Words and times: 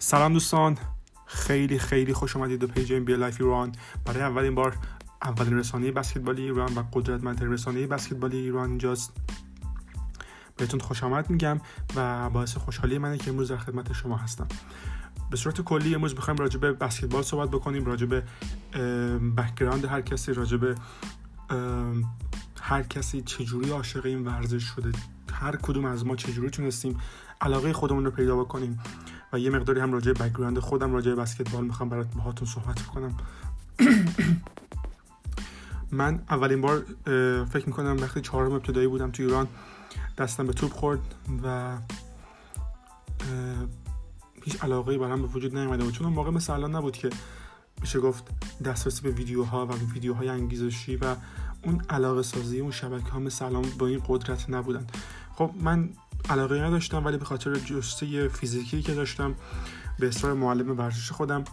سلام 0.00 0.32
دوستان. 0.32 0.78
خیلی 1.26 1.78
خیلی 1.78 2.12
خوش 2.12 2.36
آمدید 2.36 2.58
به 2.58 2.66
page 2.66 2.92
ام 2.92 3.04
بی 3.04 3.16
لایف 3.16 3.40
ایران. 3.40 3.72
برای 4.04 4.22
اولین 4.22 4.54
بار 4.54 4.76
اولین 5.22 5.58
رسانه 5.58 5.92
بسکتبالی 5.92 6.42
ایران 6.42 6.74
و 6.74 6.82
قدرتمندترین 6.92 7.52
رسانه 7.52 7.86
بسکتبالی 7.86 8.36
ایران 8.36 8.68
اینجاست. 8.68 9.12
بهتون 10.56 10.80
خوش 10.80 11.02
آمد 11.02 11.30
میگم 11.30 11.60
و 11.96 12.30
باعث 12.30 12.56
خوشحالی 12.56 12.98
منه 12.98 13.18
که 13.18 13.30
امروز 13.30 13.50
در 13.50 13.56
خدمت 13.56 13.92
شما 13.92 14.16
هستم. 14.16 14.48
به 15.30 15.36
صورت 15.36 15.60
کلی 15.60 15.94
امروز 15.94 16.14
می‌خوایم 16.14 16.38
راجع 16.38 16.58
به 16.58 16.72
بسکتبال 16.72 17.22
صحبت 17.22 17.50
بکنیم 17.50 17.84
راجع 17.84 18.06
به 18.06 18.22
background 19.36 19.84
هر 19.84 20.00
کسی 20.00 20.32
راجع 20.32 20.56
به 20.56 20.74
هر 22.60 22.82
کسی 22.82 23.22
چجوری 23.22 23.70
عاشق 23.70 24.06
این 24.06 24.24
ورزش 24.24 24.62
شده. 24.64 24.92
هر 25.32 25.56
کدوم 25.56 25.84
از 25.84 26.06
ما 26.06 26.16
چجوری 26.16 26.50
تونستیم 26.50 26.98
علاقه 27.40 27.72
خودمون 27.72 28.04
رو 28.04 28.10
پیدا 28.10 28.36
بکنیم. 28.36 28.80
و 29.32 29.38
یه 29.38 29.50
مقداری 29.50 29.80
هم 29.80 29.92
راجع 29.92 30.12
background 30.12 30.58
خودم 30.58 30.92
راجع 30.92 31.14
بسکتبال 31.14 31.64
می‌خوام 31.64 31.88
برات 31.88 32.14
باهاتون 32.14 32.48
صحبت 32.48 32.82
کنم 32.82 33.16
من 35.90 36.22
اولین 36.30 36.60
بار 36.60 36.84
فکر 37.44 37.66
می‌کنم 37.66 37.96
وقتی 38.00 38.20
چهارم 38.20 38.52
ابتدایی 38.52 38.86
بودم 38.86 39.10
تو 39.10 39.22
ایران 39.22 39.48
دستم 40.18 40.46
به 40.46 40.52
توپ 40.52 40.72
خورد 40.72 41.14
و 41.44 41.76
هیچ 44.44 44.64
علاقه 44.64 44.98
برام 44.98 45.22
به 45.22 45.28
وجود 45.28 45.56
نیومده 45.56 45.84
بود. 45.84 45.92
چون 45.92 46.06
اون 46.06 46.16
موقع 46.16 46.30
مثل 46.30 46.52
الان 46.52 46.76
نبود 46.76 46.96
که 46.96 47.10
میشه 47.80 48.00
گفت 48.00 48.24
دسترسی 48.64 49.02
به 49.02 49.10
ویدیوها 49.10 49.66
و 49.66 49.72
ویدیوهای 49.72 50.28
انگیزشی 50.28 50.96
و 50.96 51.16
اون 51.62 51.82
علاقه 51.90 52.22
سازی 52.22 52.60
اون 52.60 52.70
شبکه 52.70 53.10
ها 53.10 53.20
با 53.78 53.86
این 53.86 54.02
قدرت 54.08 54.50
نبودن. 54.50 54.86
خب 55.34 55.50
من 55.60 55.90
علاقه 56.30 56.62
نداشتم 56.62 57.04
ولی 57.04 57.16
به 57.16 57.24
خاطر 57.24 57.54
جسته 57.54 58.28
فیزیکی 58.28 58.82
که 58.82 58.94
داشتم 58.94 59.34
به 59.98 60.08
اصرار 60.08 60.34
معلم 60.34 60.78
ورزش 60.78 61.10
خودم 61.10 61.44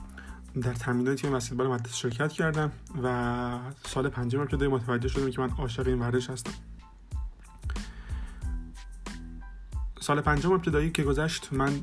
در 0.62 0.74
تمرینات 0.74 1.22
تیم 1.22 1.34
بسکتبال 1.34 1.68
مدرسه 1.68 1.96
شرکت 1.96 2.32
کردم 2.32 2.72
و 3.04 3.60
سال 3.88 4.10
پنجم 4.10 4.40
ابتدایی 4.40 4.72
متوجه 4.72 5.08
شدم 5.08 5.30
که 5.30 5.42
من 5.42 5.50
عاشق 5.50 5.88
این 5.88 6.00
ورزش 6.00 6.30
هستم. 6.30 6.52
سال 10.00 10.22
پنجم 10.22 10.52
ابتدایی 10.52 10.92
که 10.92 11.04
گذشت 11.04 11.50
من 11.52 11.80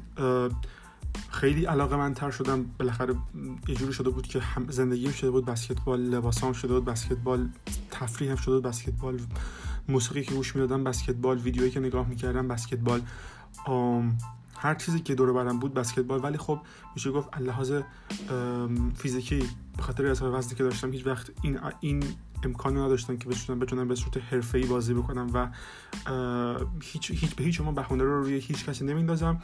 خیلی 1.30 1.64
علاقه 1.64 1.96
من 1.96 2.14
تر 2.14 2.30
شدم. 2.30 2.64
بالاخره 2.78 3.14
یه 3.68 3.74
جوری 3.74 3.92
شده 3.92 4.10
بود 4.10 4.26
که 4.26 4.42
زندگیم 4.68 5.10
شده 5.10 5.30
بود 5.30 5.44
بسکتبال 5.44 6.00
لباسام 6.00 6.52
شده 6.52 6.74
بود 6.74 6.84
بسکتبال 6.84 7.48
تفریح 7.90 8.30
هم 8.30 8.36
شده 8.36 8.54
بود 8.54 8.64
بسکتبال 8.64 9.20
موسیقی 9.88 10.22
که 10.22 10.34
گوش 10.34 10.56
می‌دادم 10.56 10.84
بسکتبال 10.84 11.38
ویدیویی 11.38 11.70
که 11.70 11.80
نگاه 11.80 12.08
می‌کردم 12.08 12.48
بسکتبال. 12.48 13.00
هر 14.56 14.74
چیزی 14.74 15.00
که 15.00 15.14
دور 15.14 15.32
برم 15.32 15.58
بود 15.58 15.74
بسکتبال. 15.74 16.24
ولی 16.24 16.38
خب 16.38 16.60
میشه 16.94 17.10
گفت 17.10 17.40
لحاظ 17.40 17.72
فیزیکی 18.94 19.38
به 19.76 19.82
خاطر 19.82 20.06
اضافه 20.06 20.36
وزنی 20.36 20.54
که 20.54 20.64
داشتم 20.64 20.92
هیچ 20.92 21.06
وقت 21.06 21.30
این 21.42 21.58
این 21.80 22.04
امکان 22.44 22.78
نداشتم 22.78 23.16
که 23.16 23.28
بتونم 23.28 23.58
بتونم 23.58 23.88
به 23.88 23.94
صورت 23.94 24.16
حرفه‌ای 24.16 24.64
بازی 24.64 24.94
بکنم 24.94 25.30
و 25.34 25.48
هیچ 26.82 27.10
هیچ 27.10 27.34
به 27.34 27.44
هیچ 27.44 27.56
شما 27.56 27.72
بهونه 27.72 28.04
رو 28.04 28.22
روی 28.22 28.34
هیچ 28.34 28.64
کسی 28.64 28.84
نمیندازم 28.84 29.42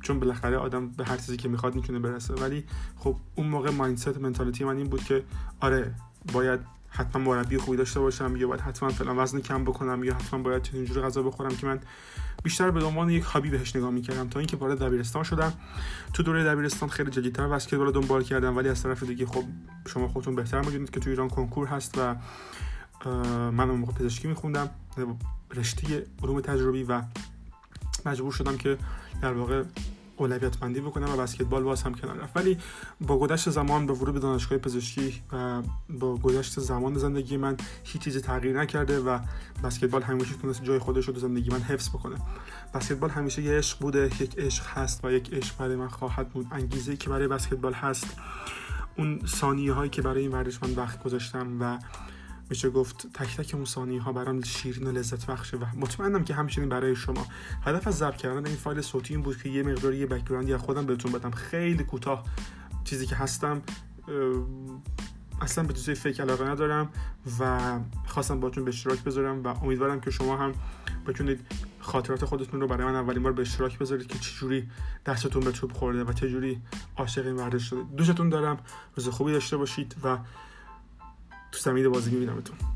چون 0.00 0.20
بالاخره 0.20 0.56
آدم 0.56 0.88
به 0.88 1.04
هر 1.04 1.16
چیزی 1.16 1.36
که 1.36 1.48
می‌خواد 1.48 1.74
می‌تونه 1.74 1.98
برسه. 1.98 2.34
ولی 2.34 2.64
خب 2.96 3.16
اون 3.34 3.46
موقع 3.46 3.70
مایندست 3.70 4.18
منتالیتی 4.18 4.64
من 4.64 4.76
این 4.76 4.86
بود 4.86 5.04
که 5.04 5.24
آره 5.60 5.94
باید 6.32 6.60
حتما 6.96 7.22
مربی 7.22 7.58
خوبی 7.58 7.76
داشته 7.76 8.00
باشم 8.00 8.36
یا 8.36 8.48
باید 8.48 8.60
حتما 8.60 8.88
فلان 8.88 9.18
وزن 9.18 9.40
کم 9.40 9.64
بکنم 9.64 10.04
یا 10.04 10.14
حتما 10.14 10.42
باید 10.42 10.70
اینجوری 10.72 11.00
غذا 11.00 11.22
بخورم 11.22 11.56
که 11.56 11.66
من 11.66 11.80
بیشتر 12.42 12.70
به 12.70 12.84
عنوان 12.84 13.10
یک 13.10 13.22
هابی 13.22 13.50
بهش 13.50 13.76
نگاه 13.76 13.90
می‌کردم. 13.90 14.28
تا 14.28 14.38
اینکه 14.38 14.56
وارد 14.56 14.78
دبیرستان 14.78 15.22
شدم. 15.22 15.52
تو 16.12 16.22
دوره 16.22 16.44
دبیرستان 16.44 16.88
خیلی 16.88 17.10
جدیتر 17.10 17.48
بسکتبال 17.48 17.92
دنبال 17.92 18.22
کردم 18.22 18.56
ولی 18.56 18.68
از 18.68 18.82
طرف 18.82 19.02
دیگه 19.02 19.26
خب 19.26 19.44
شما 19.86 20.08
خودتون 20.08 20.34
بهتر 20.34 20.60
می‌دونید 20.60 20.90
که 20.90 21.00
تو 21.00 21.10
ایران 21.10 21.28
کنکور 21.28 21.66
هست 21.66 21.98
و 21.98 22.14
من 23.50 23.70
اون 23.70 23.80
موقع 23.80 23.92
پزشکی 23.92 24.28
میخوندم. 24.28 24.70
رشته 25.54 26.06
علوم 26.22 26.40
تجربی 26.40 26.82
و 26.82 27.02
مجبور 28.06 28.32
شدم 28.32 28.56
که 28.56 28.78
در 29.22 29.32
واقع 29.32 29.62
اولویت 30.16 30.58
بندی 30.58 30.80
بکنم 30.80 31.12
و 31.12 31.16
بسکتبال 31.16 31.62
باز 31.62 31.82
هم 31.82 31.94
کنار 31.94 32.16
رفت. 32.16 32.36
ولی 32.36 32.58
با 33.00 33.18
گذشت 33.18 33.50
زمان 33.50 33.86
به 33.86 33.92
ورود 33.92 34.14
به 34.14 34.20
دانشگاه 34.20 34.58
پزشکی 34.58 35.22
و 35.32 35.62
با 35.88 36.16
گذشت 36.16 36.60
زمان 36.60 36.98
زندگی 36.98 37.36
من 37.36 37.56
هیچ 37.84 38.02
چیزی 38.02 38.20
تغییر 38.20 38.60
نکرده 38.60 39.00
و 39.00 39.18
بسکتبال 39.64 40.02
همیشه 40.02 40.34
تونست 40.34 40.62
جای 40.62 40.78
خودش 40.78 41.08
رو 41.08 41.18
زندگی 41.18 41.50
من 41.50 41.60
حفظ 41.60 41.88
بکنه. 41.88 42.16
بسکتبال 42.74 43.10
همیشه 43.10 43.42
یه 43.42 43.58
عشق 43.58 43.78
بوده 43.78 44.10
یک 44.20 44.38
عشق 44.38 44.66
هست 44.66 45.04
و 45.04 45.12
یک 45.12 45.34
عشق 45.34 45.56
برای 45.56 45.76
من 45.76 45.88
خواهد 45.88 46.28
بود. 46.28 46.46
انگیزه 46.50 46.96
که 46.96 47.10
برای 47.10 47.28
بسکتبال 47.28 47.72
هست 47.72 48.16
اون 48.96 49.20
ثانیه 49.26 49.72
هایی 49.72 49.90
که 49.90 50.02
برای 50.02 50.20
این 50.20 50.32
ورزش 50.32 50.62
من 50.62 50.74
وقت 50.74 51.02
گذاشتم 51.02 51.56
و 51.60 51.78
میشه 52.50 52.70
گفت 52.70 53.06
تک 53.14 53.36
تک 53.36 53.54
اون 53.54 53.64
ثانیه 53.64 54.02
ها 54.02 54.12
برام 54.12 54.42
شیرین 54.42 54.86
و 54.86 54.92
لذت 54.92 55.26
بخشه 55.26 55.56
و 55.56 55.64
مطمئنم 55.76 56.24
که 56.24 56.34
همچنین 56.34 56.68
برای 56.68 56.96
شما. 56.96 57.26
هدف 57.62 57.86
از 57.86 57.98
ضبط 57.98 58.16
کردن 58.16 58.46
این 58.46 58.56
فایل 58.56 58.80
صوتی 58.80 59.14
این 59.14 59.22
بود 59.22 59.42
که 59.42 59.48
یه 59.48 59.62
مقداری 59.62 59.96
یه 59.96 60.06
background 60.06 60.50
ی 60.50 60.54
از 60.54 60.60
خودم 60.60 60.86
بهتون 60.86 61.12
بدم. 61.12 61.30
خیلی 61.30 61.84
کوتاه. 61.84 62.24
چیزی 62.84 63.06
که 63.06 63.16
هستم 63.16 63.62
اصلا 65.40 65.64
به 65.64 65.72
چیزای 65.74 65.94
fake 65.94 66.20
علاقه 66.20 66.44
ندارم 66.44 66.88
و 67.40 67.60
خواستم 68.06 68.40
باتون 68.40 68.64
به 68.64 68.68
اشتراک 68.68 69.04
بذارم 69.04 69.44
و 69.44 69.48
امیدوارم 69.48 70.00
که 70.00 70.10
شما 70.10 70.36
هم 70.36 70.52
بتونید 71.06 71.40
خاطرات 71.80 72.24
خودتون 72.24 72.60
رو 72.60 72.66
برای 72.66 72.84
من 72.86 72.94
اولین 72.94 73.22
بار 73.22 73.32
به 73.32 73.42
اشتراک 73.42 73.78
بذارید 73.78 74.06
که 74.06 74.18
چجوری 74.18 74.68
دستتون 75.06 75.44
به 75.44 75.52
توپ 75.52 75.72
خورده 75.72 76.04
و 76.04 76.12
چجوری 76.12 76.62
عاشق 76.96 77.26
این 77.26 77.36
ورزش 77.36 77.70
شده. 77.70 77.82
دوستتون 77.96 78.28
دارم. 78.28 78.58
روز 78.96 79.08
خوبی 79.08 79.32
داشته 79.32 79.56
باشید 79.56 79.96
و 80.04 80.18
تو 81.54 81.60
زمین 81.60 81.88
بازی 81.88 82.10
میبینمتون. 82.10 82.73